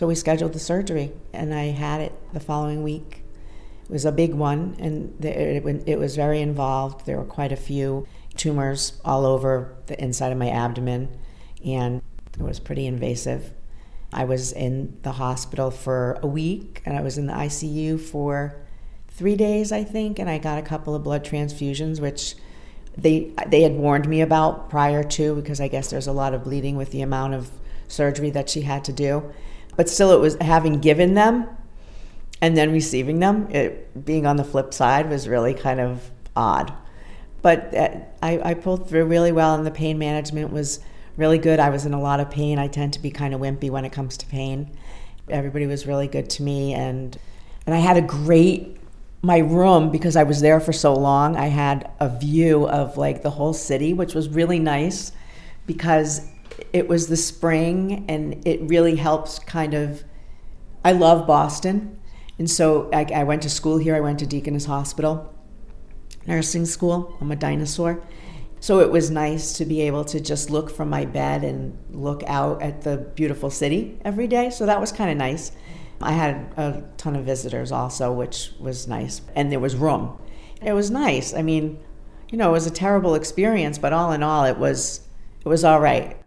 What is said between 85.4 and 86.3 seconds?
it was all right.